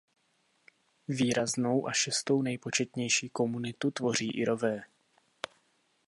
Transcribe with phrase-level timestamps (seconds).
[1.07, 4.83] Výraznou a šestou nejpočetnější komunitu tvoří Irové.